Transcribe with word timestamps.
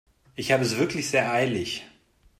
Ich 0.35 0.51
habe 0.51 0.63
es 0.63 0.79
wirklich 0.79 1.11
sehr 1.11 1.31
eilig. 1.31 1.85